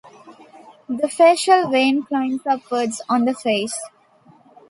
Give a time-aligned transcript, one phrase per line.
[0.89, 3.77] The facial vein climbs upwards on the face.